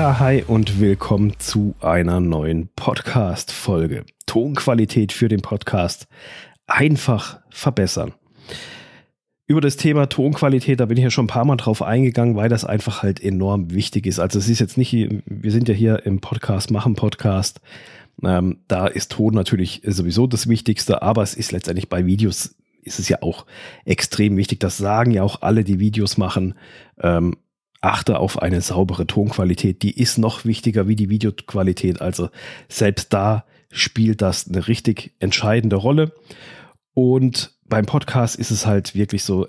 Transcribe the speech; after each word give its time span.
Ja, 0.00 0.18
hi 0.18 0.42
und 0.46 0.80
willkommen 0.80 1.34
zu 1.38 1.74
einer 1.78 2.20
neuen 2.20 2.70
Podcast-Folge. 2.74 4.06
Tonqualität 4.24 5.12
für 5.12 5.28
den 5.28 5.42
Podcast 5.42 6.08
einfach 6.66 7.40
verbessern. 7.50 8.14
Über 9.46 9.60
das 9.60 9.76
Thema 9.76 10.08
Tonqualität, 10.08 10.80
da 10.80 10.86
bin 10.86 10.96
ich 10.96 11.04
ja 11.04 11.10
schon 11.10 11.26
ein 11.26 11.28
paar 11.28 11.44
Mal 11.44 11.56
drauf 11.56 11.82
eingegangen, 11.82 12.34
weil 12.34 12.48
das 12.48 12.64
einfach 12.64 13.02
halt 13.02 13.22
enorm 13.22 13.72
wichtig 13.74 14.06
ist. 14.06 14.20
Also 14.20 14.38
es 14.38 14.48
ist 14.48 14.58
jetzt 14.58 14.78
nicht, 14.78 14.94
wir 15.26 15.52
sind 15.52 15.68
ja 15.68 15.74
hier 15.74 16.06
im 16.06 16.22
Podcast, 16.22 16.70
machen 16.70 16.94
Podcast. 16.94 17.60
Ähm, 18.22 18.60
da 18.68 18.86
ist 18.86 19.12
Ton 19.12 19.34
natürlich 19.34 19.82
sowieso 19.84 20.26
das 20.26 20.48
Wichtigste, 20.48 21.02
aber 21.02 21.22
es 21.22 21.34
ist 21.34 21.52
letztendlich 21.52 21.90
bei 21.90 22.06
Videos 22.06 22.54
ist 22.80 23.00
es 23.00 23.10
ja 23.10 23.18
auch 23.20 23.44
extrem 23.84 24.38
wichtig. 24.38 24.60
Das 24.60 24.78
sagen 24.78 25.10
ja 25.10 25.22
auch 25.22 25.42
alle, 25.42 25.62
die 25.62 25.78
Videos 25.78 26.16
machen. 26.16 26.54
Ähm, 27.02 27.36
achte 27.80 28.18
auf 28.18 28.40
eine 28.40 28.60
saubere 28.60 29.06
Tonqualität. 29.06 29.82
Die 29.82 29.98
ist 29.98 30.18
noch 30.18 30.44
wichtiger 30.44 30.88
wie 30.88 30.96
die 30.96 31.08
Videoqualität. 31.08 32.00
Also 32.00 32.28
selbst 32.68 33.12
da 33.12 33.44
spielt 33.70 34.20
das 34.22 34.48
eine 34.48 34.68
richtig 34.68 35.14
entscheidende 35.18 35.76
Rolle. 35.76 36.12
Und 36.94 37.52
beim 37.66 37.86
Podcast 37.86 38.36
ist 38.36 38.50
es 38.50 38.66
halt 38.66 38.94
wirklich 38.94 39.24
so, 39.24 39.46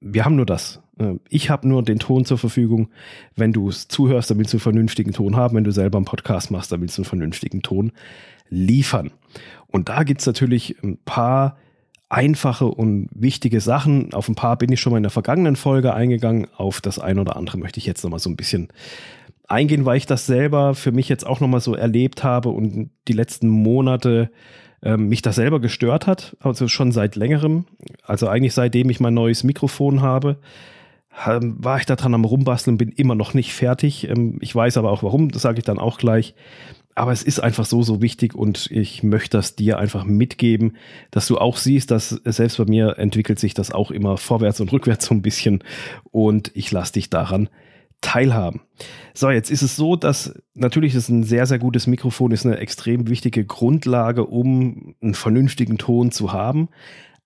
wir 0.00 0.24
haben 0.24 0.36
nur 0.36 0.46
das. 0.46 0.80
Ich 1.28 1.50
habe 1.50 1.68
nur 1.68 1.82
den 1.82 1.98
Ton 1.98 2.24
zur 2.24 2.38
Verfügung. 2.38 2.90
Wenn 3.36 3.52
du 3.52 3.68
es 3.68 3.88
zuhörst, 3.88 4.30
dann 4.30 4.38
willst 4.38 4.52
du 4.52 4.56
einen 4.56 4.62
vernünftigen 4.62 5.12
Ton 5.12 5.36
haben. 5.36 5.56
Wenn 5.56 5.64
du 5.64 5.70
selber 5.70 5.98
einen 5.98 6.04
Podcast 6.04 6.50
machst, 6.50 6.72
dann 6.72 6.80
willst 6.80 6.98
du 6.98 7.02
einen 7.02 7.08
vernünftigen 7.08 7.62
Ton 7.62 7.92
liefern. 8.48 9.12
Und 9.68 9.88
da 9.88 10.02
gibt 10.02 10.20
es 10.20 10.26
natürlich 10.26 10.82
ein 10.82 10.98
paar 11.04 11.58
einfache 12.08 12.66
und 12.66 13.08
wichtige 13.12 13.60
Sachen. 13.60 14.14
Auf 14.14 14.28
ein 14.28 14.34
paar 14.34 14.56
bin 14.56 14.72
ich 14.72 14.80
schon 14.80 14.92
mal 14.92 14.96
in 14.96 15.02
der 15.02 15.10
vergangenen 15.10 15.56
Folge 15.56 15.94
eingegangen. 15.94 16.46
Auf 16.56 16.80
das 16.80 16.98
ein 16.98 17.18
oder 17.18 17.36
andere 17.36 17.58
möchte 17.58 17.78
ich 17.78 17.86
jetzt 17.86 18.02
noch 18.02 18.10
mal 18.10 18.18
so 18.18 18.30
ein 18.30 18.36
bisschen 18.36 18.68
eingehen, 19.46 19.84
weil 19.84 19.96
ich 19.96 20.06
das 20.06 20.26
selber 20.26 20.74
für 20.74 20.92
mich 20.92 21.08
jetzt 21.08 21.26
auch 21.26 21.40
noch 21.40 21.48
mal 21.48 21.60
so 21.60 21.74
erlebt 21.74 22.24
habe 22.24 22.50
und 22.50 22.90
die 23.08 23.12
letzten 23.12 23.48
Monate 23.48 24.30
äh, 24.82 24.96
mich 24.96 25.22
das 25.22 25.36
selber 25.36 25.60
gestört 25.60 26.06
hat. 26.06 26.36
Also 26.40 26.68
schon 26.68 26.92
seit 26.92 27.16
längerem. 27.16 27.66
Also 28.02 28.28
eigentlich 28.28 28.54
seitdem 28.54 28.90
ich 28.90 29.00
mein 29.00 29.14
neues 29.14 29.44
Mikrofon 29.44 30.02
habe, 30.02 30.38
war 31.26 31.78
ich 31.78 31.86
da 31.86 31.96
dran 31.96 32.14
am 32.14 32.24
Rumbasteln, 32.24 32.78
bin 32.78 32.90
immer 32.90 33.16
noch 33.16 33.34
nicht 33.34 33.52
fertig. 33.52 34.08
Ähm, 34.08 34.38
ich 34.40 34.54
weiß 34.54 34.76
aber 34.76 34.92
auch 34.92 35.02
warum, 35.02 35.30
das 35.30 35.42
sage 35.42 35.58
ich 35.58 35.64
dann 35.64 35.78
auch 35.78 35.98
gleich 35.98 36.34
aber 36.98 37.12
es 37.12 37.22
ist 37.22 37.40
einfach 37.40 37.64
so, 37.64 37.82
so 37.82 38.02
wichtig 38.02 38.34
und 38.34 38.70
ich 38.70 39.02
möchte 39.02 39.36
das 39.36 39.56
dir 39.56 39.78
einfach 39.78 40.04
mitgeben, 40.04 40.76
dass 41.10 41.26
du 41.26 41.38
auch 41.38 41.56
siehst, 41.56 41.90
dass 41.90 42.08
selbst 42.08 42.58
bei 42.58 42.64
mir 42.64 42.98
entwickelt 42.98 43.38
sich 43.38 43.54
das 43.54 43.70
auch 43.70 43.90
immer 43.90 44.16
vorwärts 44.16 44.60
und 44.60 44.72
rückwärts 44.72 45.06
so 45.06 45.14
ein 45.14 45.22
bisschen 45.22 45.62
und 46.10 46.50
ich 46.54 46.70
lasse 46.70 46.94
dich 46.94 47.08
daran 47.08 47.48
teilhaben. 48.00 48.60
So, 49.14 49.30
jetzt 49.30 49.50
ist 49.50 49.62
es 49.62 49.76
so, 49.76 49.96
dass 49.96 50.34
natürlich 50.54 50.94
ist 50.94 51.08
ein 51.08 51.24
sehr, 51.24 51.46
sehr 51.46 51.58
gutes 51.58 51.86
Mikrofon 51.86 52.32
ist 52.32 52.46
eine 52.46 52.58
extrem 52.58 53.08
wichtige 53.08 53.44
Grundlage, 53.44 54.26
um 54.26 54.94
einen 55.00 55.14
vernünftigen 55.14 55.78
Ton 55.78 56.10
zu 56.10 56.32
haben. 56.32 56.68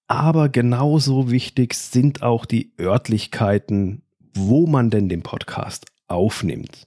Aber 0.07 0.49
genauso 0.49 1.31
wichtig 1.31 1.75
sind 1.75 2.23
auch 2.23 2.45
die 2.47 2.73
Örtlichkeiten, 2.79 4.03
wo 4.35 4.67
man 4.67 4.91
denn 4.91 5.09
den 5.09 5.23
Podcast 5.23 5.87
aufnimmt. 6.09 6.87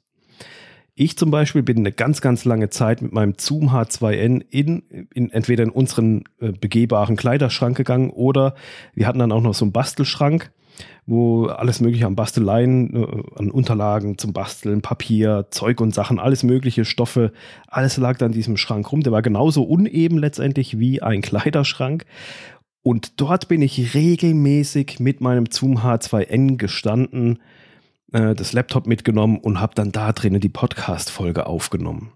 Ich 0.97 1.17
zum 1.17 1.29
Beispiel 1.29 1.61
bin 1.61 1.79
eine 1.79 1.91
ganz, 1.91 2.21
ganz 2.21 2.45
lange 2.45 2.69
Zeit 2.69 3.01
mit 3.01 3.11
meinem 3.11 3.33
Zoom 3.37 3.69
H2N 3.69 4.45
in, 4.49 5.07
in 5.13 5.29
entweder 5.29 5.63
in 5.63 5.69
unseren 5.69 6.23
äh, 6.39 6.53
begehbaren 6.53 7.17
Kleiderschrank 7.17 7.75
gegangen 7.75 8.11
oder 8.11 8.55
wir 8.93 9.05
hatten 9.05 9.19
dann 9.19 9.33
auch 9.33 9.41
noch 9.41 9.53
so 9.53 9.65
einen 9.65 9.73
Bastelschrank, 9.73 10.53
wo 11.05 11.47
alles 11.47 11.81
mögliche 11.81 12.07
an 12.07 12.15
Basteleien, 12.15 12.95
äh, 12.95 13.23
an 13.35 13.51
Unterlagen 13.51 14.17
zum 14.17 14.31
Basteln, 14.31 14.81
Papier, 14.81 15.47
Zeug 15.51 15.81
und 15.81 15.93
Sachen, 15.93 16.17
alles 16.17 16.43
mögliche 16.43 16.85
Stoffe, 16.85 17.33
alles 17.67 17.97
lag 17.97 18.17
da 18.17 18.27
in 18.27 18.31
diesem 18.31 18.55
Schrank 18.55 18.89
rum. 18.89 19.01
Der 19.01 19.11
war 19.11 19.21
genauso 19.21 19.63
uneben 19.63 20.17
letztendlich 20.17 20.79
wie 20.79 21.01
ein 21.01 21.21
Kleiderschrank. 21.21 22.05
Und 22.83 23.19
dort 23.19 23.49
bin 23.49 23.61
ich 23.61 23.95
regelmäßig 23.95 25.01
mit 25.01 25.19
meinem 25.19 25.47
Zoom 25.51 25.79
H2N 25.79 26.55
gestanden 26.55 27.39
äh, 28.11 28.35
das 28.35 28.53
Laptop 28.53 28.87
mitgenommen 28.87 29.37
und 29.37 29.59
habe 29.59 29.75
dann 29.75 29.91
da 29.91 30.11
drinnen 30.11 30.41
die 30.41 30.49
Podcast-Folge 30.49 31.47
aufgenommen. 31.47 32.11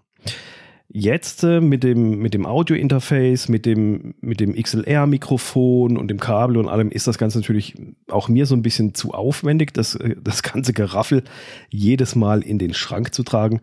Jetzt 0.92 1.44
äh, 1.44 1.60
mit 1.60 1.84
dem, 1.84 2.18
mit 2.18 2.34
dem 2.34 2.46
Audio-Interface, 2.46 3.48
mit 3.48 3.64
dem, 3.64 4.14
mit 4.20 4.40
dem 4.40 4.60
XLR-Mikrofon 4.60 5.96
und 5.96 6.08
dem 6.08 6.18
Kabel 6.18 6.56
und 6.56 6.68
allem 6.68 6.90
ist 6.90 7.06
das 7.06 7.16
Ganze 7.16 7.38
natürlich 7.38 7.76
auch 8.08 8.28
mir 8.28 8.44
so 8.44 8.56
ein 8.56 8.62
bisschen 8.62 8.92
zu 8.92 9.12
aufwendig, 9.12 9.72
das, 9.72 9.94
äh, 9.94 10.16
das 10.20 10.42
ganze 10.42 10.72
Geraffel 10.72 11.22
jedes 11.68 12.16
Mal 12.16 12.42
in 12.42 12.58
den 12.58 12.74
Schrank 12.74 13.14
zu 13.14 13.22
tragen. 13.22 13.60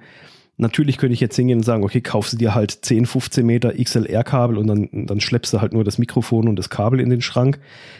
Natürlich 0.59 0.97
könnte 0.97 1.13
ich 1.13 1.19
jetzt 1.19 1.35
hingehen 1.35 1.59
und 1.59 1.63
sagen, 1.63 1.83
okay, 1.83 2.01
kaufst 2.01 2.33
du 2.33 2.37
dir 2.37 2.55
halt 2.55 2.71
10, 2.71 3.05
15 3.05 3.45
Meter 3.45 3.73
XLR-Kabel 3.73 4.57
und 4.57 4.65
dann, 4.65 4.89
dann 5.05 5.21
schleppst 5.21 5.53
du 5.53 5.61
halt 5.61 5.71
nur 5.71 5.83
das 5.83 5.99
Mikrofon 5.99 6.47
und 6.47 6.55
das 6.55 6.71
Kabel 6.71 6.99
in 6.99 7.11
den 7.11 7.21
Schrank, 7.21 7.59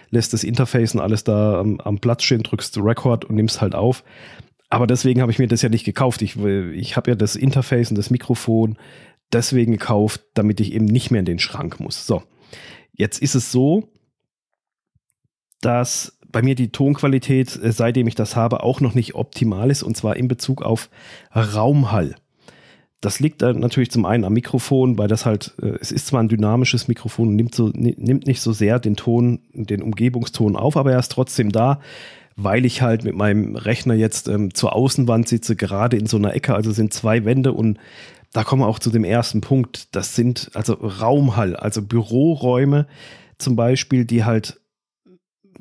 lässt 0.10 0.34
das 0.34 0.44
Interface 0.44 0.96
und 0.96 1.02
alles 1.02 1.24
da 1.24 1.60
am, 1.60 1.80
am 1.80 2.00
Platz 2.00 2.24
stehen, 2.24 2.42
drückst 2.42 2.80
Record 2.80 3.26
und 3.26 3.36
nimmst 3.36 3.62
halt 3.62 3.76
auf. 3.76 4.04
Aber 4.70 4.88
deswegen 4.88 5.22
habe 5.22 5.32
ich 5.32 5.38
mir 5.38 5.48
das 5.48 5.62
ja 5.62 5.70
nicht 5.70 5.86
gekauft. 5.86 6.24
Ich, 6.24 6.36
ich 6.36 6.98
habe 6.98 7.12
ja 7.12 7.16
das 7.16 7.36
Interface 7.36 7.92
und 7.92 7.98
das 7.98 8.10
Mikrofon 8.10 8.78
deswegen 9.32 9.74
gekauft, 9.74 10.22
damit 10.34 10.60
ich 10.60 10.74
eben 10.74 10.86
nicht 10.86 11.12
mehr 11.12 11.20
in 11.20 11.26
den 11.26 11.40
Schrank 11.40 11.80
muss. 11.80 12.08
So, 12.08 12.24
jetzt 12.92 13.22
ist 13.22 13.36
es 13.36 13.52
so, 13.52 13.88
dass 15.62 16.18
bei 16.32 16.42
mir 16.42 16.56
die 16.56 16.72
Tonqualität, 16.72 17.56
äh, 17.62 17.72
seitdem 17.72 18.08
ich 18.08 18.16
das 18.16 18.36
habe, 18.36 18.64
auch 18.64 18.82
noch 18.82 18.96
nicht 18.96 19.16
optimal 19.16 19.70
ist 19.70 19.84
und 19.84 19.96
zwar 19.96 20.16
in 20.16 20.28
Bezug 20.28 20.64
auf 20.64 20.90
Raumhall. 21.36 22.16
Das 23.02 23.20
liegt 23.20 23.42
natürlich 23.42 23.92
zum 23.92 24.06
einen 24.06 24.24
am 24.24 24.34
Mikrofon, 24.34 24.98
weil 24.98 25.08
das 25.08 25.26
halt, 25.26 25.54
äh, 25.62 25.78
es 25.80 25.92
ist 25.92 26.08
zwar 26.08 26.22
ein 26.22 26.30
dynamisches 26.30 26.88
Mikrofon 26.88 27.30
und 27.30 27.36
nimmt, 27.36 27.54
so, 27.54 27.70
nimmt 27.74 28.26
nicht 28.26 28.42
so 28.42 28.52
sehr 28.54 28.80
den 28.80 28.96
Ton, 28.96 29.40
den 29.54 29.84
Umgebungston 29.84 30.56
auf, 30.56 30.78
aber 30.78 30.94
er 30.94 31.00
ist 31.00 31.12
trotzdem 31.12 31.52
da, 31.52 31.80
weil 32.36 32.66
ich 32.66 32.82
halt 32.82 33.04
mit 33.04 33.16
meinem 33.16 33.56
Rechner 33.56 33.94
jetzt 33.94 34.28
ähm, 34.28 34.54
zur 34.54 34.76
Außenwand 34.76 35.28
sitze, 35.28 35.56
gerade 35.56 35.98
in 35.98 36.08
so 36.08 36.18
einer 36.18 36.34
Ecke, 36.34 36.56
also 36.56 36.72
sind 36.72 36.94
zwei 36.94 37.24
Wände 37.26 37.54
und 37.54 37.78
da 38.34 38.44
kommen 38.44 38.62
wir 38.62 38.68
auch 38.68 38.80
zu 38.80 38.90
dem 38.90 39.04
ersten 39.04 39.42
Punkt. 39.42 39.96
Das 39.96 40.16
sind 40.16 40.52
also 40.54 40.74
Raumhall, 40.74 41.56
also 41.56 41.82
Büroräume 41.82 42.88
zum 43.38 43.56
Beispiel, 43.56 44.06
die 44.06 44.24
halt 44.24 44.60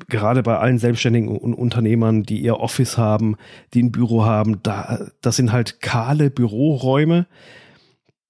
gerade 0.07 0.43
bei 0.43 0.57
allen 0.57 0.79
Selbstständigen 0.79 1.29
und 1.29 1.53
Unternehmern, 1.53 2.23
die 2.23 2.41
ihr 2.41 2.59
Office 2.59 2.97
haben, 2.97 3.35
die 3.73 3.83
ein 3.83 3.91
Büro 3.91 4.25
haben, 4.25 4.61
da, 4.63 5.07
das 5.21 5.35
sind 5.35 5.51
halt 5.51 5.81
kahle 5.81 6.29
Büroräume, 6.29 7.27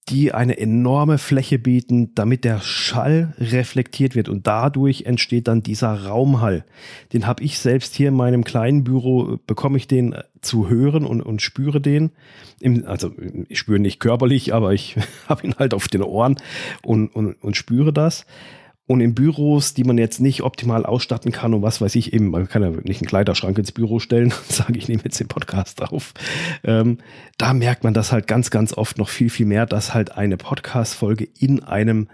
die 0.08 0.32
eine 0.32 0.58
enorme 0.58 1.18
Fläche 1.18 1.58
bieten, 1.58 2.14
damit 2.14 2.44
der 2.44 2.60
Schall 2.60 3.34
reflektiert 3.38 4.14
wird 4.14 4.28
und 4.28 4.46
dadurch 4.46 5.02
entsteht 5.02 5.48
dann 5.48 5.62
dieser 5.62 6.06
Raumhall. 6.06 6.64
Den 7.12 7.26
habe 7.26 7.42
ich 7.42 7.58
selbst 7.58 7.94
hier 7.94 8.08
in 8.08 8.14
meinem 8.14 8.44
kleinen 8.44 8.84
Büro, 8.84 9.38
bekomme 9.46 9.76
ich 9.76 9.86
den 9.86 10.14
zu 10.40 10.68
hören 10.68 11.04
und, 11.04 11.20
und 11.20 11.42
spüre 11.42 11.80
den. 11.80 12.10
Im, 12.60 12.86
also 12.86 13.12
ich 13.48 13.58
spüre 13.58 13.78
nicht 13.78 14.00
körperlich, 14.00 14.54
aber 14.54 14.72
ich 14.72 14.96
habe 15.28 15.46
ihn 15.46 15.54
halt 15.58 15.74
auf 15.74 15.88
den 15.88 16.02
Ohren 16.02 16.36
und, 16.82 17.08
und, 17.14 17.34
und 17.42 17.56
spüre 17.56 17.92
das. 17.92 18.24
Und 18.88 19.02
in 19.02 19.14
Büros, 19.14 19.74
die 19.74 19.84
man 19.84 19.98
jetzt 19.98 20.18
nicht 20.18 20.42
optimal 20.42 20.86
ausstatten 20.86 21.30
kann 21.30 21.52
und 21.52 21.60
was 21.60 21.82
weiß 21.82 21.94
ich 21.94 22.14
eben, 22.14 22.30
man 22.30 22.48
kann 22.48 22.62
ja 22.62 22.70
nicht 22.70 23.02
einen 23.02 23.08
Kleiderschrank 23.08 23.58
ins 23.58 23.70
Büro 23.70 23.98
stellen 23.98 24.32
und 24.48 24.50
sagen, 24.50 24.74
ich 24.76 24.88
nehme 24.88 25.02
jetzt 25.04 25.20
den 25.20 25.28
Podcast 25.28 25.82
auf. 25.82 26.14
Ähm, 26.64 26.96
da 27.36 27.52
merkt 27.52 27.84
man 27.84 27.92
das 27.92 28.12
halt 28.12 28.26
ganz, 28.26 28.50
ganz 28.50 28.72
oft 28.72 28.96
noch 28.96 29.10
viel, 29.10 29.28
viel 29.28 29.44
mehr, 29.44 29.66
dass 29.66 29.92
halt 29.92 30.16
eine 30.16 30.38
Podcast-Folge 30.38 31.28
in 31.38 31.62
einem 31.62 32.08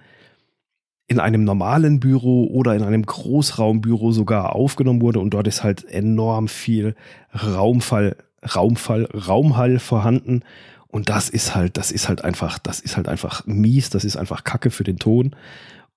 in 1.06 1.20
einem 1.20 1.44
normalen 1.44 2.00
Büro 2.00 2.46
oder 2.46 2.74
in 2.74 2.82
einem 2.82 3.06
Großraumbüro 3.06 4.10
sogar 4.10 4.56
aufgenommen 4.56 5.00
wurde 5.00 5.20
und 5.20 5.30
dort 5.30 5.46
ist 5.46 5.62
halt 5.62 5.84
enorm 5.84 6.48
viel 6.48 6.96
Raumfall, 7.32 8.16
Raumfall, 8.54 9.04
Raumhall 9.04 9.78
vorhanden 9.78 10.42
und 10.88 11.08
das 11.08 11.28
ist 11.28 11.54
halt, 11.54 11.76
das 11.76 11.92
ist 11.92 12.08
halt 12.08 12.24
einfach, 12.24 12.58
das 12.58 12.80
ist 12.80 12.96
halt 12.96 13.06
einfach 13.06 13.46
mies, 13.46 13.90
das 13.90 14.04
ist 14.04 14.16
einfach 14.16 14.42
Kacke 14.42 14.70
für 14.70 14.82
den 14.82 14.98
Ton 14.98 15.36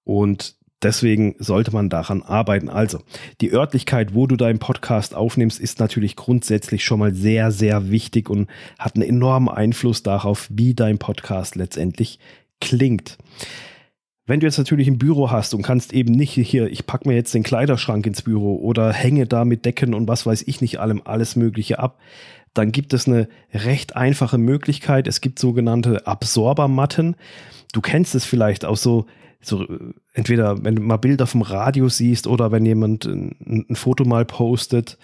und 0.04 0.57
Deswegen 0.84 1.36
sollte 1.40 1.72
man 1.72 1.90
daran 1.90 2.22
arbeiten. 2.22 2.70
Also, 2.70 3.00
die 3.42 3.52
Örtlichkeit, 3.52 4.14
wo 4.14 4.28
du 4.28 4.36
deinen 4.36 4.60
Podcast 4.60 5.16
aufnimmst, 5.16 5.60
ist 5.60 5.80
natürlich 5.80 6.16
grundsätzlich 6.16 6.86
schon 6.86 7.00
mal 7.00 7.14
sehr, 7.14 7.52
sehr 7.52 7.90
wichtig 7.90 8.30
und 8.30 8.48
hat 8.78 8.96
einen 8.96 9.08
enormen 9.10 9.50
Einfluss 9.50 10.04
darauf, 10.04 10.48
wie 10.52 10.76
dein 10.76 11.00
Podcast 11.00 11.56
letztendlich 11.56 12.20
klingt. 12.62 13.18
Wenn 14.28 14.42
du 14.42 14.46
jetzt 14.46 14.58
natürlich 14.58 14.88
ein 14.88 15.00
Büro 15.00 15.32
hast 15.32 15.54
und 15.54 15.62
kannst 15.62 15.94
eben 15.94 16.12
nicht 16.12 16.34
hier, 16.34 16.68
ich 16.68 16.86
packe 16.86 17.08
mir 17.08 17.16
jetzt 17.16 17.34
den 17.34 17.44
Kleiderschrank 17.44 18.06
ins 18.06 18.22
Büro 18.22 18.58
oder 18.58 18.92
hänge 18.92 19.26
da 19.26 19.46
mit 19.46 19.66
Decken 19.66 19.94
und 19.94 20.08
was 20.08 20.26
weiß 20.26 20.44
ich 20.48 20.60
nicht 20.60 20.80
allem 20.80 21.02
alles 21.06 21.38
Mögliche 21.38 21.80
ab, 21.80 21.98
dann 22.54 22.72
gibt 22.72 22.94
es 22.94 23.08
eine 23.08 23.30
recht 23.54 23.96
einfache 23.96 24.38
Möglichkeit. 24.38 25.08
Es 25.08 25.22
gibt 25.22 25.40
sogenannte 25.40 26.06
Absorbermatten. 26.08 27.16
Du 27.72 27.82
kennst 27.82 28.16
es 28.16 28.26
vielleicht 28.26 28.66
auch 28.66 28.78
so 28.78 29.06
so 29.42 29.66
entweder 30.13 30.63
wenn 30.63 30.75
du 30.75 30.81
mal 30.81 30.98
Bilder 30.98 31.28
vom 31.28 31.42
Radio 31.42 31.89
siehst 31.89 32.28
oder 32.28 32.51
wenn 32.51 32.66
jemand 32.66 33.06
ein, 33.06 33.66
ein 33.69 33.75
Foto 33.75 34.06
mal 34.06 34.25
postet, 34.25 34.98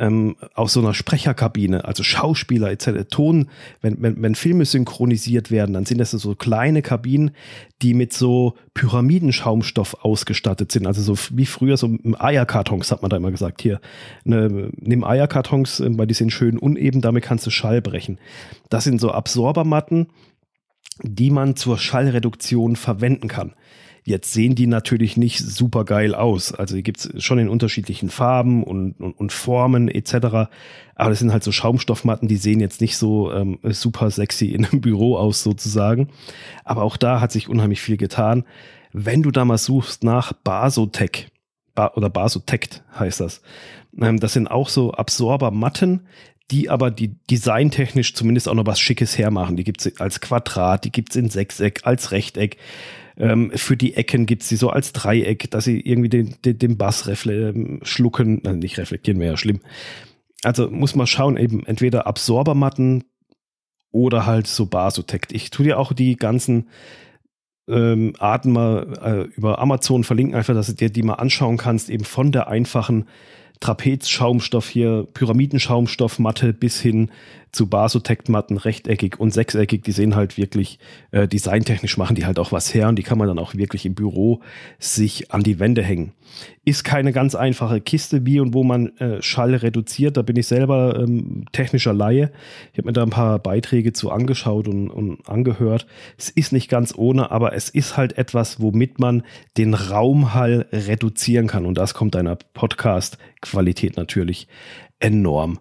ähm, 0.00 0.34
aus 0.54 0.72
so 0.72 0.80
einer 0.80 0.94
Sprecherkabine, 0.94 1.84
also 1.84 2.02
Schauspieler 2.02 2.70
etc., 2.70 3.08
Ton, 3.10 3.50
wenn, 3.82 4.00
wenn, 4.00 4.20
wenn 4.22 4.34
Filme 4.34 4.64
synchronisiert 4.64 5.50
werden, 5.50 5.74
dann 5.74 5.84
sind 5.84 5.98
das 5.98 6.10
so 6.10 6.34
kleine 6.34 6.80
Kabinen, 6.80 7.32
die 7.82 7.92
mit 7.92 8.14
so 8.14 8.54
Pyramidenschaumstoff 8.72 10.02
ausgestattet 10.02 10.72
sind. 10.72 10.86
Also 10.86 11.02
so 11.02 11.36
wie 11.36 11.44
früher 11.44 11.76
so 11.76 11.94
Eierkartons, 12.18 12.90
hat 12.90 13.02
man 13.02 13.10
da 13.10 13.18
immer 13.18 13.30
gesagt. 13.30 13.60
Hier, 13.60 13.80
ne, 14.24 14.70
nimm 14.76 15.04
Eierkartons, 15.04 15.80
äh, 15.80 15.98
weil 15.98 16.06
die 16.06 16.14
sind 16.14 16.32
schön 16.32 16.58
uneben, 16.58 17.02
damit 17.02 17.22
kannst 17.22 17.46
du 17.46 17.50
Schall 17.50 17.82
brechen. 17.82 18.18
Das 18.70 18.84
sind 18.84 19.00
so 19.00 19.12
Absorbermatten, 19.12 20.06
die 21.02 21.30
man 21.30 21.56
zur 21.56 21.78
Schallreduktion 21.78 22.76
verwenden 22.76 23.28
kann. 23.28 23.54
Jetzt 24.02 24.32
sehen 24.32 24.54
die 24.54 24.66
natürlich 24.66 25.16
nicht 25.16 25.38
super 25.38 25.84
geil 25.84 26.14
aus. 26.14 26.54
Also 26.54 26.74
die 26.74 26.82
gibt 26.82 26.98
es 26.98 27.22
schon 27.22 27.38
in 27.38 27.48
unterschiedlichen 27.48 28.08
Farben 28.08 28.64
und, 28.64 28.92
und, 28.98 29.12
und, 29.12 29.32
Formen 29.32 29.88
etc. 29.88 30.14
Aber 30.94 31.10
das 31.10 31.18
sind 31.18 31.32
halt 31.32 31.44
so 31.44 31.52
Schaumstoffmatten, 31.52 32.26
die 32.26 32.36
sehen 32.36 32.60
jetzt 32.60 32.80
nicht 32.80 32.96
so 32.96 33.30
ähm, 33.32 33.58
super 33.62 34.10
sexy 34.10 34.46
in 34.46 34.64
einem 34.64 34.80
Büro 34.80 35.16
aus 35.16 35.42
sozusagen. 35.42 36.08
Aber 36.64 36.82
auch 36.82 36.96
da 36.96 37.20
hat 37.20 37.30
sich 37.30 37.48
unheimlich 37.48 37.82
viel 37.82 37.98
getan. 37.98 38.44
Wenn 38.92 39.22
du 39.22 39.30
da 39.30 39.44
mal 39.44 39.58
suchst 39.58 40.02
nach 40.02 40.32
Basotec 40.32 41.28
ba 41.74 41.92
oder 41.94 42.10
Basotect 42.10 42.82
heißt 42.98 43.20
das. 43.20 43.42
Ähm, 44.00 44.18
das 44.18 44.32
sind 44.32 44.50
auch 44.50 44.68
so 44.68 44.92
Absorbermatten, 44.92 46.06
die 46.50 46.68
aber 46.68 46.90
die 46.90 47.14
designtechnisch 47.30 48.14
zumindest 48.14 48.48
auch 48.48 48.54
noch 48.54 48.66
was 48.66 48.80
Schickes 48.80 49.18
hermachen. 49.18 49.56
Die 49.56 49.64
gibt 49.64 49.84
es 49.84 50.00
als 50.00 50.20
Quadrat, 50.20 50.84
die 50.84 50.92
gibt 50.92 51.10
es 51.10 51.16
in 51.16 51.30
Sechseck, 51.30 51.80
als 51.84 52.12
Rechteck. 52.12 52.56
Ähm, 53.16 53.52
für 53.54 53.76
die 53.76 53.94
Ecken 53.94 54.26
gibt 54.26 54.42
es 54.42 54.48
sie 54.48 54.56
so 54.56 54.70
als 54.70 54.92
Dreieck, 54.92 55.50
dass 55.50 55.64
sie 55.64 55.80
irgendwie 55.80 56.08
den, 56.08 56.36
den, 56.44 56.58
den 56.58 56.78
Bass 56.78 57.06
ähm, 57.26 57.80
schlucken. 57.82 58.40
Also 58.44 58.58
nicht 58.58 58.78
reflektieren 58.78 59.20
wäre 59.20 59.32
ja 59.32 59.36
schlimm. 59.36 59.60
Also 60.42 60.70
muss 60.70 60.94
man 60.94 61.06
schauen, 61.06 61.36
eben 61.36 61.64
entweder 61.66 62.06
Absorbermatten 62.06 63.04
oder 63.92 64.26
halt 64.26 64.46
so 64.46 64.66
Basotect. 64.66 65.32
Ich 65.32 65.50
tue 65.50 65.66
dir 65.66 65.78
auch 65.78 65.92
die 65.92 66.16
ganzen 66.16 66.68
ähm, 67.68 68.14
Arten 68.18 68.52
mal 68.52 68.98
äh, 69.02 69.36
über 69.36 69.58
Amazon 69.58 70.02
verlinken, 70.02 70.34
einfach, 70.34 70.54
dass 70.54 70.68
du 70.68 70.72
dir 70.72 70.90
die 70.90 71.02
mal 71.02 71.14
anschauen 71.14 71.56
kannst, 71.56 71.90
eben 71.90 72.04
von 72.04 72.32
der 72.32 72.48
einfachen 72.48 73.06
Trapezschaumstoff 73.60 74.68
hier, 74.68 75.06
Pyramidenschaumstoffmatte 75.12 76.54
bis 76.54 76.80
hin 76.80 77.10
zu 77.52 77.66
Basotect-Matten, 77.66 78.56
rechteckig 78.56 79.20
und 79.20 79.32
sechseckig. 79.32 79.82
Die 79.82 79.92
sehen 79.92 80.16
halt 80.16 80.38
wirklich 80.38 80.78
äh, 81.10 81.28
designtechnisch 81.28 81.98
machen 81.98 82.16
die 82.16 82.24
halt 82.24 82.38
auch 82.38 82.52
was 82.52 82.72
her 82.72 82.88
und 82.88 82.96
die 82.96 83.02
kann 83.02 83.18
man 83.18 83.28
dann 83.28 83.38
auch 83.38 83.54
wirklich 83.54 83.84
im 83.84 83.94
Büro 83.94 84.40
sich 84.78 85.30
an 85.30 85.42
die 85.42 85.58
Wände 85.58 85.82
hängen. 85.82 86.12
Ist 86.70 86.84
keine 86.84 87.12
ganz 87.12 87.34
einfache 87.34 87.80
Kiste, 87.80 88.24
wie 88.26 88.38
und 88.38 88.54
wo 88.54 88.62
man 88.62 88.96
äh, 88.98 89.20
Schall 89.22 89.56
reduziert. 89.56 90.16
Da 90.16 90.22
bin 90.22 90.36
ich 90.36 90.46
selber 90.46 91.00
ähm, 91.00 91.46
technischer 91.50 91.92
Laie. 91.92 92.30
Ich 92.70 92.78
habe 92.78 92.86
mir 92.86 92.92
da 92.92 93.02
ein 93.02 93.10
paar 93.10 93.40
Beiträge 93.40 93.92
zu 93.92 94.12
angeschaut 94.12 94.68
und, 94.68 94.88
und 94.88 95.28
angehört. 95.28 95.88
Es 96.16 96.30
ist 96.30 96.52
nicht 96.52 96.68
ganz 96.68 96.94
ohne, 96.96 97.32
aber 97.32 97.54
es 97.54 97.70
ist 97.70 97.96
halt 97.96 98.18
etwas, 98.18 98.60
womit 98.60 99.00
man 99.00 99.24
den 99.58 99.74
Raumhall 99.74 100.66
reduzieren 100.70 101.48
kann. 101.48 101.66
Und 101.66 101.76
das 101.76 101.92
kommt 101.92 102.14
deiner 102.14 102.36
Podcast-Qualität 102.36 103.96
natürlich 103.96 104.46
enorm 105.00 105.58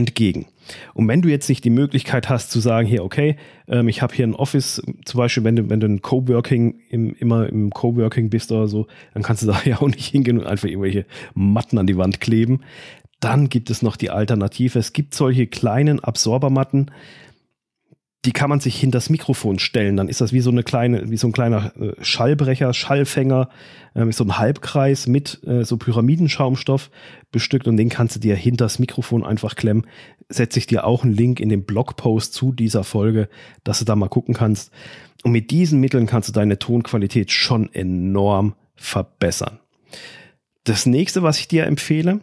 entgegen. 0.00 0.46
Und 0.94 1.06
wenn 1.08 1.22
du 1.22 1.28
jetzt 1.28 1.48
nicht 1.48 1.64
die 1.64 1.70
Möglichkeit 1.70 2.28
hast 2.28 2.50
zu 2.50 2.60
sagen, 2.60 2.86
hier, 2.86 3.04
okay, 3.04 3.36
ähm, 3.68 3.88
ich 3.88 4.02
habe 4.02 4.14
hier 4.14 4.26
ein 4.26 4.34
Office, 4.34 4.82
zum 5.04 5.18
Beispiel, 5.18 5.44
wenn 5.44 5.56
du, 5.56 5.68
wenn 5.68 5.80
du 5.80 5.86
ein 5.86 6.02
Coworking 6.02 6.80
im, 6.88 7.14
immer 7.14 7.48
im 7.48 7.70
Coworking 7.70 8.30
bist 8.30 8.50
oder 8.50 8.66
so, 8.66 8.86
dann 9.14 9.22
kannst 9.22 9.42
du 9.42 9.46
da 9.46 9.60
ja 9.64 9.80
auch 9.80 9.88
nicht 9.88 10.06
hingehen 10.06 10.38
und 10.38 10.46
einfach 10.46 10.68
irgendwelche 10.68 11.06
Matten 11.34 11.78
an 11.78 11.86
die 11.86 11.96
Wand 11.96 12.20
kleben. 12.20 12.60
Dann 13.20 13.50
gibt 13.50 13.68
es 13.68 13.82
noch 13.82 13.96
die 13.96 14.10
Alternative. 14.10 14.78
Es 14.78 14.92
gibt 14.92 15.14
solche 15.14 15.46
kleinen 15.46 16.00
Absorbermatten, 16.00 16.90
die 18.26 18.32
kann 18.32 18.50
man 18.50 18.60
sich 18.60 18.78
hinter 18.78 18.98
das 18.98 19.08
Mikrofon 19.08 19.58
stellen. 19.58 19.96
Dann 19.96 20.08
ist 20.08 20.20
das 20.20 20.32
wie 20.32 20.40
so 20.40 20.50
eine 20.50 20.62
kleine, 20.62 21.10
wie 21.10 21.16
so 21.16 21.26
ein 21.26 21.32
kleiner 21.32 21.72
äh, 21.76 21.92
Schallbrecher, 22.02 22.74
Schallfänger, 22.74 23.48
äh, 23.94 24.04
mit 24.04 24.14
so 24.14 24.24
einem 24.24 24.36
Halbkreis 24.36 25.06
mit 25.06 25.42
äh, 25.46 25.64
so 25.64 25.78
Pyramidenschaumstoff 25.78 26.90
bestückt 27.32 27.66
und 27.66 27.78
den 27.78 27.88
kannst 27.88 28.16
du 28.16 28.20
dir 28.20 28.36
hinter 28.36 28.66
das 28.66 28.78
Mikrofon 28.78 29.24
einfach 29.24 29.56
klemmen. 29.56 29.86
Setze 30.28 30.58
ich 30.58 30.66
dir 30.66 30.84
auch 30.84 31.02
einen 31.02 31.14
Link 31.14 31.40
in 31.40 31.48
den 31.48 31.64
Blogpost 31.64 32.34
zu 32.34 32.52
dieser 32.52 32.84
Folge, 32.84 33.28
dass 33.64 33.78
du 33.78 33.86
da 33.86 33.96
mal 33.96 34.08
gucken 34.08 34.34
kannst. 34.34 34.70
Und 35.22 35.32
mit 35.32 35.50
diesen 35.50 35.80
Mitteln 35.80 36.06
kannst 36.06 36.28
du 36.28 36.32
deine 36.32 36.58
Tonqualität 36.58 37.30
schon 37.30 37.72
enorm 37.72 38.54
verbessern. 38.74 39.60
Das 40.64 40.84
nächste, 40.84 41.22
was 41.22 41.38
ich 41.38 41.48
dir 41.48 41.64
empfehle, 41.64 42.20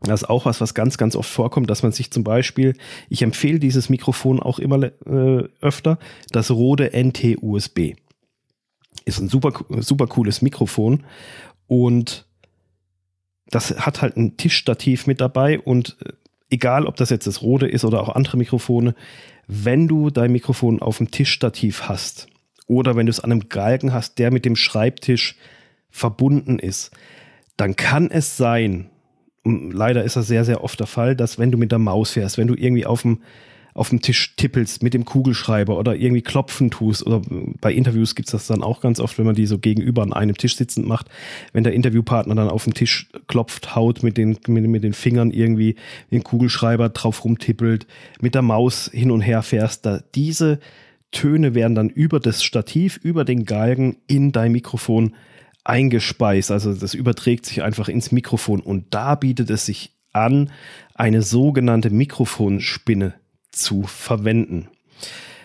das 0.00 0.22
ist 0.22 0.28
auch 0.28 0.44
was, 0.44 0.60
was 0.60 0.74
ganz, 0.74 0.96
ganz 0.96 1.16
oft 1.16 1.28
vorkommt, 1.28 1.68
dass 1.68 1.82
man 1.82 1.92
sich 1.92 2.10
zum 2.10 2.22
Beispiel, 2.22 2.76
ich 3.08 3.22
empfehle 3.22 3.58
dieses 3.58 3.88
Mikrofon 3.88 4.40
auch 4.40 4.58
immer 4.58 4.82
äh, 4.84 5.48
öfter, 5.60 5.98
das 6.30 6.50
Rode 6.50 6.92
NT-USB. 6.92 7.94
Ist 9.04 9.18
ein 9.18 9.28
super, 9.28 9.52
super 9.80 10.06
cooles 10.06 10.40
Mikrofon 10.40 11.04
und 11.66 12.26
das 13.46 13.80
hat 13.80 14.02
halt 14.02 14.16
ein 14.16 14.36
Tischstativ 14.36 15.06
mit 15.06 15.20
dabei 15.20 15.58
und 15.58 15.96
äh, 16.04 16.12
egal, 16.50 16.86
ob 16.86 16.96
das 16.96 17.10
jetzt 17.10 17.26
das 17.26 17.42
Rode 17.42 17.66
ist 17.66 17.84
oder 17.84 18.00
auch 18.00 18.14
andere 18.14 18.36
Mikrofone, 18.36 18.94
wenn 19.48 19.88
du 19.88 20.10
dein 20.10 20.30
Mikrofon 20.30 20.80
auf 20.80 20.98
dem 20.98 21.10
Tischstativ 21.10 21.88
hast 21.88 22.28
oder 22.66 22.94
wenn 22.94 23.06
du 23.06 23.10
es 23.10 23.20
an 23.20 23.32
einem 23.32 23.48
Galgen 23.48 23.92
hast, 23.92 24.18
der 24.18 24.30
mit 24.30 24.44
dem 24.44 24.54
Schreibtisch 24.54 25.36
verbunden 25.90 26.58
ist, 26.58 26.92
dann 27.56 27.74
kann 27.74 28.10
es 28.10 28.36
sein, 28.36 28.90
leider 29.48 30.04
ist 30.04 30.16
das 30.16 30.26
sehr, 30.26 30.44
sehr 30.44 30.62
oft 30.64 30.78
der 30.80 30.86
Fall, 30.86 31.16
dass 31.16 31.38
wenn 31.38 31.50
du 31.50 31.58
mit 31.58 31.72
der 31.72 31.78
Maus 31.78 32.12
fährst, 32.12 32.38
wenn 32.38 32.48
du 32.48 32.54
irgendwie 32.54 32.86
auf 32.86 33.02
dem, 33.02 33.20
auf 33.78 33.90
dem 33.90 34.02
Tisch 34.02 34.34
tippelst 34.36 34.82
mit 34.82 34.92
dem 34.92 35.04
Kugelschreiber 35.04 35.78
oder 35.78 35.94
irgendwie 35.94 36.22
klopfen 36.22 36.70
tust 36.70 37.06
oder 37.06 37.22
bei 37.60 37.72
Interviews 37.72 38.16
gibt 38.16 38.28
es 38.28 38.32
das 38.32 38.48
dann 38.48 38.62
auch 38.62 38.80
ganz 38.80 38.98
oft, 38.98 39.18
wenn 39.18 39.26
man 39.26 39.36
die 39.36 39.46
so 39.46 39.58
gegenüber 39.58 40.02
an 40.02 40.12
einem 40.12 40.36
Tisch 40.36 40.56
sitzend 40.56 40.86
macht, 40.86 41.06
wenn 41.52 41.62
der 41.62 41.74
Interviewpartner 41.74 42.34
dann 42.34 42.50
auf 42.50 42.64
dem 42.64 42.74
Tisch 42.74 43.08
klopft, 43.28 43.76
haut 43.76 44.02
mit 44.02 44.16
den, 44.16 44.36
mit, 44.48 44.66
mit 44.66 44.82
den 44.82 44.94
Fingern 44.94 45.30
irgendwie 45.30 45.76
den 46.10 46.24
Kugelschreiber 46.24 46.88
drauf 46.88 47.24
rumtippelt, 47.24 47.86
mit 48.20 48.34
der 48.34 48.42
Maus 48.42 48.90
hin 48.92 49.12
und 49.12 49.20
her 49.20 49.42
fährst, 49.42 49.86
da 49.86 50.00
diese 50.14 50.58
Töne 51.12 51.54
werden 51.54 51.74
dann 51.74 51.88
über 51.88 52.20
das 52.20 52.42
Stativ, 52.42 52.98
über 53.02 53.24
den 53.24 53.44
Galgen 53.44 53.98
in 54.08 54.32
dein 54.32 54.52
Mikrofon 54.52 55.14
eingespeist. 55.68 56.50
Also 56.50 56.74
das 56.74 56.94
überträgt 56.94 57.46
sich 57.46 57.62
einfach 57.62 57.88
ins 57.88 58.10
Mikrofon 58.10 58.60
und 58.60 58.86
da 58.94 59.14
bietet 59.14 59.50
es 59.50 59.66
sich 59.66 59.92
an, 60.12 60.50
eine 60.94 61.22
sogenannte 61.22 61.90
Mikrofonspinne 61.90 63.14
zu 63.50 63.82
verwenden. 63.82 64.68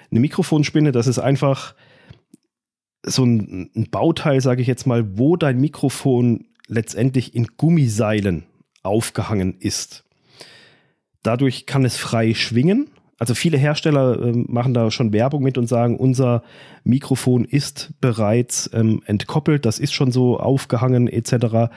Eine 0.09 0.21
Mikrofonspinne, 0.21 0.91
das 0.91 1.07
ist 1.07 1.19
einfach 1.19 1.75
so 3.05 3.25
ein, 3.25 3.69
ein 3.75 3.89
Bauteil, 3.89 4.39
sage 4.39 4.61
ich 4.61 4.67
jetzt 4.67 4.87
mal, 4.87 5.17
wo 5.17 5.35
dein 5.35 5.59
Mikrofon 5.59 6.45
letztendlich 6.67 7.35
in 7.35 7.47
Gummiseilen 7.57 8.45
aufgehangen 8.81 9.57
ist. 9.59 10.05
Dadurch 11.21 11.65
kann 11.65 11.83
es 11.83 11.97
frei 11.97 12.33
schwingen 12.33 12.89
also 13.20 13.36
viele 13.36 13.58
Hersteller 13.58 14.22
ähm, 14.22 14.46
machen 14.50 14.74
da 14.74 14.91
schon 14.91 15.13
Werbung 15.13 15.43
mit 15.43 15.58
und 15.58 15.67
sagen, 15.67 15.98
unser 15.98 16.43
Mikrofon 16.84 17.46
ist 17.46 17.91
bereits 18.01 18.70
ähm, 18.74 19.01
entkoppelt, 19.05 19.65
das 19.65 19.79
ist 19.79 19.93
schon 19.93 20.12
so 20.12 20.39
aufgehangen 20.39 21.08
etc. 21.08 21.72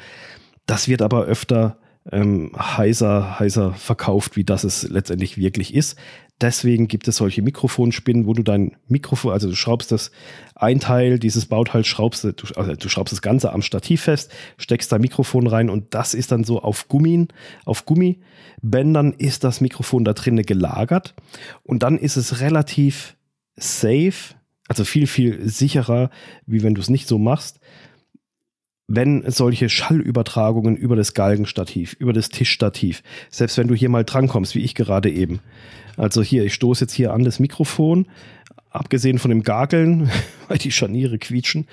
Das 0.67 0.89
wird 0.89 1.03
aber 1.03 1.25
öfter 1.25 1.77
ähm, 2.13 2.53
heiser, 2.57 3.39
heiser 3.39 3.73
verkauft, 3.75 4.37
wie 4.37 4.45
das 4.45 4.65
es 4.65 4.89
letztendlich 4.89 5.37
wirklich 5.37 5.75
ist. 5.75 5.99
Deswegen 6.41 6.87
gibt 6.87 7.09
es 7.09 7.17
solche 7.17 7.41
Mikrofonspinnen, 7.41 8.27
wo 8.27 8.35
du 8.35 8.43
dein 8.43 8.77
Mikrofon, 8.89 9.33
also 9.33 9.49
du 9.49 9.55
schraubst 9.55 9.91
das 9.91 10.11
ein 10.55 10.81
Teil 10.81 11.19
dieses 11.19 11.47
Bauteil, 11.47 11.83
schraubst 11.83 12.25
du, 12.25 12.33
also 12.57 12.75
du 12.75 12.89
schraubst 12.91 13.13
das 13.13 13.23
Ganze 13.23 13.53
am 13.53 13.63
Stativ 13.63 14.03
fest, 14.03 14.31
steckst 14.59 14.93
dein 14.93 15.01
Mikrofon 15.01 15.47
rein 15.47 15.71
und 15.71 15.95
das 15.95 16.13
ist 16.13 16.33
dann 16.33 16.45
so 16.45 16.61
auf 16.61 16.89
Gummien, 16.89 17.29
auf 17.65 17.87
Gummibändern 17.87 19.15
ist 19.15 19.45
das 19.45 19.63
Mikrofon 19.63 20.05
da 20.05 20.13
drinnen 20.13 20.45
gelagert 20.45 21.15
und 21.63 21.83
dann 21.83 21.97
ist 21.97 22.17
es 22.17 22.41
relativ 22.41 23.17
safe, 23.57 24.35
also 24.69 24.85
viel, 24.85 25.07
viel 25.07 25.49
sicherer, 25.49 26.11
wie 26.45 26.63
wenn 26.63 26.75
du 26.75 26.83
es 26.83 26.91
nicht 26.91 27.09
so 27.09 27.19
machst, 27.19 27.61
wenn 28.89 29.29
solche 29.31 29.69
Schallübertragungen 29.69 30.77
über 30.77 30.95
das 30.95 31.15
Galgenstativ, 31.15 31.95
über 31.95 32.13
das 32.13 32.29
Tischstativ, 32.29 33.03
selbst 33.31 33.59
wenn 33.59 33.69
du 33.69 33.75
hier 33.75 33.89
mal 33.89 34.05
drankommst, 34.05 34.55
wie 34.55 34.63
ich 34.63 34.75
gerade 34.75 35.11
eben. 35.11 35.41
Also 35.97 36.23
hier, 36.23 36.45
ich 36.45 36.55
stoße 36.55 36.85
jetzt 36.85 36.93
hier 36.93 37.13
an 37.13 37.25
das 37.25 37.41
Mikrofon, 37.41 38.07
abgesehen 38.71 39.19
von 39.19 39.31
dem 39.31 39.43
Gageln, 39.43 40.11
weil 40.49 40.59
die 40.59 40.71
Scharniere 40.71 41.19
quietschen, 41.19 41.67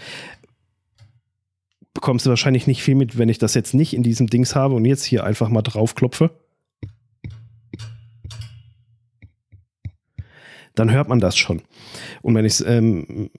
bekommst 1.93 2.25
du 2.25 2.31
wahrscheinlich 2.31 2.65
nicht 2.65 2.81
viel 2.81 2.95
mit, 2.95 3.17
wenn 3.17 3.29
ich 3.29 3.37
das 3.37 3.53
jetzt 3.53 3.73
nicht 3.75 3.93
in 3.93 4.01
diesem 4.01 4.27
Dings 4.27 4.55
habe 4.55 4.73
und 4.73 4.85
jetzt 4.85 5.03
hier 5.03 5.23
einfach 5.23 5.49
mal 5.49 5.61
draufklopfe. 5.61 6.31
Dann 10.73 10.89
hört 10.89 11.07
man 11.07 11.19
das 11.19 11.37
schon. 11.37 11.61
Und 12.23 12.33
wenn 12.33 12.45
ich 12.45 12.53
es 12.53 12.61
ähm, 12.61 13.29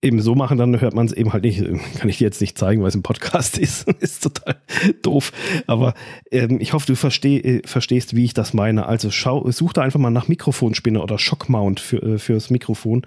eben 0.00 0.20
so 0.20 0.34
machen, 0.34 0.58
dann 0.58 0.80
hört 0.80 0.94
man 0.94 1.06
es 1.06 1.12
eben 1.12 1.32
halt 1.32 1.42
nicht. 1.42 1.64
Kann 1.98 2.08
ich 2.08 2.18
dir 2.18 2.24
jetzt 2.24 2.40
nicht 2.40 2.56
zeigen, 2.56 2.82
weil 2.82 2.88
es 2.88 2.94
ein 2.94 3.02
Podcast 3.02 3.58
ist. 3.58 3.88
ist 3.88 4.22
total 4.22 4.56
doof. 5.02 5.32
Aber 5.66 5.94
ähm, 6.30 6.60
ich 6.60 6.72
hoffe, 6.72 6.86
du 6.86 6.94
versteh, 6.94 7.38
äh, 7.38 7.66
verstehst, 7.66 8.14
wie 8.14 8.24
ich 8.24 8.34
das 8.34 8.54
meine. 8.54 8.86
Also 8.86 9.10
schau, 9.10 9.50
such 9.50 9.72
da 9.72 9.82
einfach 9.82 9.98
mal 9.98 10.10
nach 10.10 10.28
Mikrofonspinne 10.28 11.02
oder 11.02 11.18
Shockmount 11.18 11.80
für, 11.80 12.02
äh, 12.02 12.18
fürs 12.18 12.50
Mikrofon. 12.50 13.02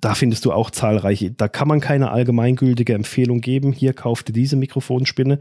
Da 0.00 0.14
findest 0.14 0.44
du 0.44 0.52
auch 0.52 0.70
zahlreiche. 0.70 1.32
Da 1.32 1.48
kann 1.48 1.66
man 1.66 1.80
keine 1.80 2.12
allgemeingültige 2.12 2.94
Empfehlung 2.94 3.40
geben. 3.40 3.72
Hier 3.72 3.92
kauf 3.92 4.22
dir 4.22 4.32
diese 4.32 4.54
Mikrofonspinne, 4.54 5.40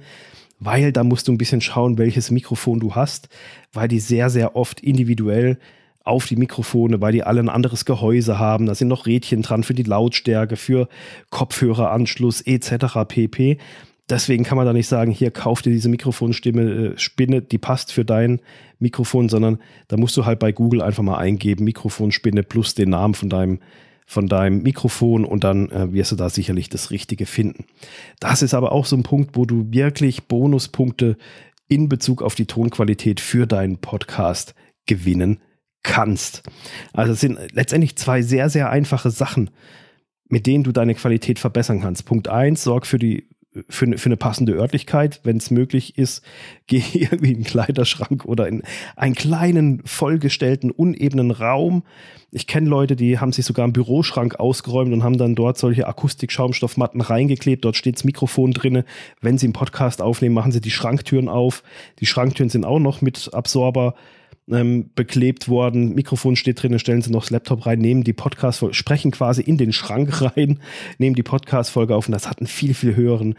weil 0.60 0.92
da 0.92 1.04
musst 1.04 1.28
du 1.28 1.32
ein 1.32 1.38
bisschen 1.38 1.62
schauen, 1.62 2.00
welches 2.00 2.32
Mikrofon 2.32 2.80
du 2.80 2.96
hast, 2.96 3.30
weil 3.72 3.88
die 3.88 4.00
sehr, 4.00 4.32
sehr 4.32 4.56
oft 4.56 4.80
individuell 4.80 5.60
auf 6.08 6.26
die 6.26 6.36
Mikrofone, 6.36 7.02
weil 7.02 7.12
die 7.12 7.24
alle 7.24 7.40
ein 7.40 7.50
anderes 7.50 7.86
Gehäuse 7.86 8.40
haben. 8.40 8.66
Da 8.66 8.76
sind 8.76 8.88
noch 8.88 9.06
Rädchen 9.06 9.42
dran 9.42 9.64
für 9.64 9.74
die 9.74 9.84
Lautstärke, 9.84 10.56
für 10.56 10.88
Kopfhöreranschluss 11.30 12.42
etc. 12.42 13.06
pp. 13.08 13.58
Deswegen 14.10 14.46
kann 14.46 14.56
man 14.56 14.66
da 14.66 14.72
nicht 14.72 14.88
sagen, 14.88 15.12
hier 15.12 15.32
kauf 15.32 15.62
dir 15.62 15.72
diese 15.72 15.90
Mikrofonstimme, 15.90 16.62
äh, 16.62 16.98
Spinne, 16.98 17.42
die 17.42 17.58
passt 17.58 17.92
für 17.92 18.06
dein 18.06 18.40
Mikrofon, 18.80 19.28
sondern 19.28 19.60
da 19.90 19.98
musst 19.98 20.16
du 20.16 20.26
halt 20.26 20.40
bei 20.40 20.54
Google 20.54 20.82
einfach 20.82 21.04
mal 21.04 21.18
eingeben, 21.18 21.66
Mikrofonspinne 21.66 22.44
plus 22.44 22.74
den 22.74 22.92
Namen 22.92 23.16
von 23.16 23.30
deinem, 23.30 23.60
von 24.06 24.28
deinem 24.28 24.64
Mikrofon 24.64 25.26
und 25.26 25.44
dann 25.44 25.70
äh, 25.72 25.92
wirst 25.92 26.14
du 26.14 26.16
da 26.16 26.30
sicherlich 26.30 26.70
das 26.70 26.90
Richtige 26.90 27.26
finden. 27.26 27.66
Das 28.22 28.42
ist 28.42 28.54
aber 28.54 28.72
auch 28.72 28.86
so 28.86 28.96
ein 28.96 29.04
Punkt, 29.04 29.36
wo 29.36 29.46
du 29.46 29.72
wirklich 29.72 30.24
Bonuspunkte 30.24 31.18
in 31.68 31.90
Bezug 31.90 32.22
auf 32.22 32.36
die 32.36 32.46
Tonqualität 32.46 33.20
für 33.20 33.46
deinen 33.46 33.78
Podcast 33.80 34.56
gewinnen 34.86 35.42
kannst. 35.88 36.44
Also 36.94 37.14
es 37.14 37.20
sind 37.20 37.40
letztendlich 37.54 37.96
zwei 37.96 38.22
sehr, 38.22 38.50
sehr 38.50 38.70
einfache 38.70 39.10
Sachen, 39.10 39.50
mit 40.30 40.46
denen 40.46 40.64
du 40.64 40.72
deine 40.72 40.94
Qualität 40.94 41.40
verbessern 41.40 41.82
kannst. 41.82 42.06
Punkt 42.06 42.28
eins, 42.28 42.64
sorg 42.64 42.86
für 42.86 43.00
die 43.00 43.28
für, 43.70 43.98
für 43.98 44.08
eine 44.08 44.18
passende 44.18 44.54
Örtlichkeit, 44.54 45.22
wenn 45.24 45.38
es 45.38 45.52
möglich 45.52 45.98
ist, 45.98 46.22
geh 46.68 46.84
irgendwie 46.94 47.32
in 47.32 47.38
einen 47.38 47.44
Kleiderschrank 47.44 48.26
oder 48.26 48.48
in 48.48 48.62
einen 48.96 49.16
kleinen, 49.16 49.82
vollgestellten, 49.86 50.70
unebenen 50.70 51.32
Raum. 51.32 51.84
Ich 52.32 52.46
kenne 52.46 52.70
Leute, 52.70 52.96
die 52.96 53.20
haben 53.20 53.32
sich 53.32 53.46
sogar 53.46 53.64
einen 53.64 53.74
Büroschrank 53.74 54.40
ausgeräumt 54.40 54.94
und 54.94 55.04
haben 55.04 55.18
dann 55.18 55.34
dort 55.34 55.58
solche 55.58 55.88
Akustik-Schaumstoffmatten 55.88 57.02
reingeklebt. 57.02 57.64
Dort 57.66 57.78
steht 57.78 57.96
das 57.96 58.04
Mikrofon 58.04 58.52
drin. 58.52 58.84
Wenn 59.22 59.38
sie 59.38 59.48
einen 59.48 59.54
Podcast 59.54 60.02
aufnehmen, 60.02 60.36
machen 60.36 60.52
sie 60.52 60.62
die 60.62 60.70
Schranktüren 60.70 61.30
auf. 61.30 61.64
Die 62.00 62.06
Schranktüren 62.06 62.50
sind 62.50 62.66
auch 62.66 62.80
noch 62.80 63.02
mit 63.02 63.34
Absorber 63.34 63.96
ähm, 64.52 64.92
beklebt 64.96 65.50
worden. 65.50 65.96
Mikrofon 65.96 66.36
steht 66.36 66.62
drin, 66.62 66.78
stellen 66.80 67.02
sie 67.02 67.12
noch 67.12 67.24
das 67.24 67.32
Laptop 67.32 67.66
rein, 67.66 67.80
nehmen 67.80 68.04
die 68.04 68.14
Podcast, 68.14 68.64
sprechen 68.72 69.12
quasi 69.12 69.42
in 69.42 69.58
den 69.58 69.74
Schrank 69.74 70.22
rein, 70.22 70.60
nehmen 70.98 71.16
die 71.16 71.24
Podcast-Folge 71.24 71.96
auf 71.96 72.08
und 72.08 72.14
das 72.14 72.30
hat 72.30 72.40
einen 72.40 72.48
viel, 72.48 72.74
viel 72.74 72.96
höheren 72.96 73.36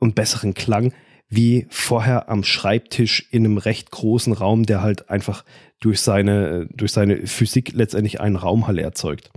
und 0.00 0.14
besseren 0.14 0.54
Klang 0.54 0.92
wie 1.28 1.66
vorher 1.70 2.28
am 2.28 2.44
Schreibtisch 2.44 3.26
in 3.30 3.44
einem 3.44 3.58
recht 3.58 3.90
großen 3.90 4.32
Raum, 4.32 4.64
der 4.64 4.82
halt 4.82 5.10
einfach 5.10 5.44
durch 5.80 6.00
seine, 6.00 6.66
durch 6.74 6.92
seine 6.92 7.26
Physik 7.26 7.72
letztendlich 7.74 8.20
einen 8.20 8.36
Raumhall 8.36 8.78
erzeugt. 8.78 9.30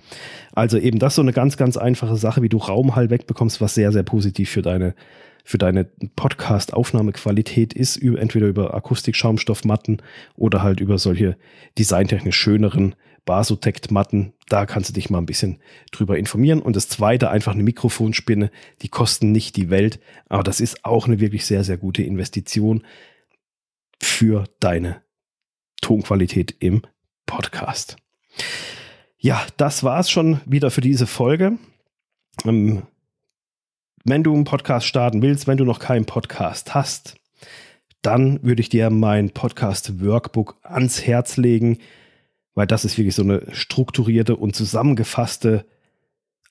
Also 0.53 0.77
eben 0.77 0.99
das 0.99 1.15
so 1.15 1.21
eine 1.21 1.33
ganz, 1.33 1.57
ganz 1.57 1.75
einfache 1.75 2.15
Sache, 2.15 2.41
wie 2.41 2.49
du 2.49 2.57
Raumhall 2.57 3.09
wegbekommst, 3.09 3.59
was 3.59 3.75
sehr, 3.75 3.91
sehr 3.91 4.03
positiv 4.03 4.49
für 4.49 4.61
deine 4.61 4.95
für 5.43 5.57
deine 5.57 5.85
Podcast-Aufnahmequalität 6.17 7.73
ist, 7.73 7.95
entweder 7.95 8.47
über 8.47 8.73
Akustik-Schaumstoffmatten 8.73 10.01
oder 10.35 10.61
halt 10.61 10.81
über 10.81 10.97
solche 10.97 11.37
designtechnisch 11.79 12.35
schöneren 12.35 12.95
Basotect-Matten. 13.27 14.33
Da 14.49 14.65
kannst 14.65 14.89
du 14.89 14.93
dich 14.93 15.11
mal 15.11 15.19
ein 15.19 15.27
bisschen 15.27 15.59
drüber 15.91 16.17
informieren. 16.17 16.63
Und 16.63 16.75
das 16.75 16.89
zweite, 16.89 17.29
einfach 17.29 17.53
eine 17.53 17.61
Mikrofonspinne. 17.61 18.49
Die 18.81 18.87
kosten 18.89 19.31
nicht 19.31 19.55
die 19.55 19.69
Welt, 19.69 19.99
aber 20.29 20.41
das 20.41 20.59
ist 20.59 20.83
auch 20.83 21.05
eine 21.05 21.19
wirklich 21.19 21.45
sehr, 21.45 21.63
sehr 21.63 21.77
gute 21.77 22.01
Investition 22.01 22.83
für 24.01 24.45
deine 24.59 25.03
Tonqualität 25.81 26.55
im 26.59 26.81
Podcast. 27.27 27.97
Ja, 29.19 29.45
das 29.57 29.83
war 29.83 29.99
es 29.99 30.09
schon 30.09 30.39
wieder 30.45 30.71
für 30.71 30.81
diese 30.81 31.05
Folge. 31.05 31.57
Ähm, 32.45 32.83
wenn 34.05 34.23
du 34.23 34.33
einen 34.33 34.45
Podcast 34.45 34.87
starten 34.87 35.21
willst, 35.21 35.47
wenn 35.47 35.57
du 35.57 35.65
noch 35.65 35.79
keinen 35.79 36.05
Podcast 36.05 36.73
hast, 36.73 37.17
dann 38.01 38.41
würde 38.41 38.61
ich 38.61 38.69
dir 38.69 38.89
mein 38.89 39.31
Podcast 39.31 40.01
Workbook 40.01 40.57
ans 40.63 41.05
Herz 41.05 41.35
legen, 41.35 41.79
weil 42.57 42.65
das 42.65 42.85
ist 42.85 42.97
wirklich 42.97 43.13
so 43.13 43.21
eine 43.21 43.43
strukturierte 43.51 44.35
und 44.35 44.55
zusammengefasste 44.55 45.63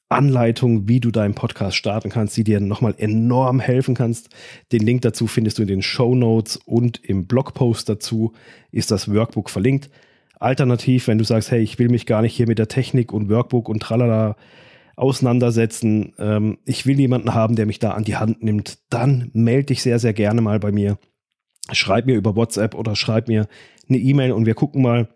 Anleitung, 0.09 0.89
wie 0.89 1.01
du 1.01 1.11
deinen 1.11 1.35
Podcast 1.35 1.77
starten 1.77 2.11
kannst, 2.11 2.37
die 2.37 2.45
dir 2.45 2.61
nochmal 2.61 2.95
enorm 2.97 3.59
helfen 3.59 3.97
kannst. 3.97 4.29
Den 4.71 4.83
Link 4.83 5.03
dazu 5.03 5.27
findest 5.27 5.59
du 5.59 5.63
in 5.63 5.69
den 5.69 5.83
Show 5.83 6.15
Notes 6.15 6.59
und 6.65 7.05
im 7.05 7.27
Blogpost 7.27 7.89
dazu 7.89 8.35
ist 8.71 8.93
das 8.93 9.13
Workbook 9.13 9.51
verlinkt. 9.51 9.91
Alternativ, 10.39 11.09
wenn 11.09 11.19
du 11.19 11.25
sagst, 11.25 11.51
hey, 11.51 11.61
ich 11.61 11.81
will 11.81 11.89
mich 11.89 12.07
gar 12.07 12.23
nicht 12.23 12.37
hier 12.37 12.47
mit 12.47 12.61
der 12.61 12.69
Technik 12.69 13.13
und 13.13 13.29
Workbook 13.29 13.69
und 13.69 13.81
tralala 13.81 14.37
auseinandersetzen, 14.95 16.15
ähm, 16.21 16.59
ich 16.67 16.87
will 16.87 17.01
jemanden 17.01 17.35
haben, 17.35 17.57
der 17.57 17.67
mich 17.67 17.81
da 17.81 17.91
an 17.91 18.05
die 18.05 18.15
Hand 18.15 18.45
nimmt, 18.45 18.79
dann 18.91 19.33
melde 19.33 19.67
dich 19.67 19.83
sehr, 19.83 19.99
sehr 19.99 20.13
gerne 20.13 20.41
mal 20.41 20.61
bei 20.61 20.71
mir. 20.71 20.99
Schreib 21.73 22.07
mir 22.07 22.15
über 22.15 22.37
WhatsApp 22.37 22.77
oder 22.77 22.95
schreib 22.95 23.27
mir 23.27 23.49
eine 23.89 23.99
E-Mail 23.99 24.31
und 24.31 24.47
wir 24.47 24.55
gucken 24.55 24.83
mal, 24.83 25.09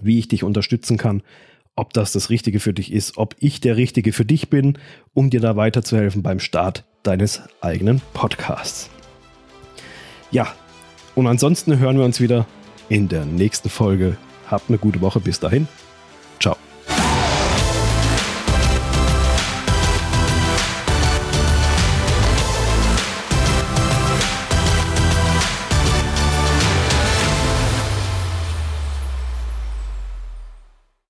wie 0.00 0.18
ich 0.18 0.28
dich 0.28 0.44
unterstützen 0.44 0.96
kann, 0.96 1.22
ob 1.76 1.92
das 1.92 2.12
das 2.12 2.30
Richtige 2.30 2.60
für 2.60 2.74
dich 2.74 2.92
ist, 2.92 3.16
ob 3.16 3.36
ich 3.38 3.60
der 3.60 3.76
Richtige 3.76 4.12
für 4.12 4.24
dich 4.24 4.50
bin, 4.50 4.78
um 5.14 5.30
dir 5.30 5.40
da 5.40 5.56
weiterzuhelfen 5.56 6.22
beim 6.22 6.40
Start 6.40 6.84
deines 7.02 7.42
eigenen 7.60 8.02
Podcasts. 8.12 8.90
Ja, 10.30 10.54
und 11.14 11.26
ansonsten 11.26 11.78
hören 11.78 11.96
wir 11.96 12.04
uns 12.04 12.20
wieder 12.20 12.46
in 12.88 13.08
der 13.08 13.24
nächsten 13.24 13.68
Folge. 13.68 14.16
Habt 14.50 14.68
eine 14.68 14.78
gute 14.78 15.00
Woche. 15.00 15.20
Bis 15.20 15.40
dahin. 15.40 15.68
Ciao. 16.40 16.56